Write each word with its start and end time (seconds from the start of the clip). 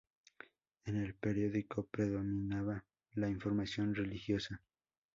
En 0.85 0.95
el 0.97 1.13
periódico 1.13 1.85
predominaba 1.85 2.83
la 3.13 3.29
información 3.29 3.93
religiosa. 3.93 4.59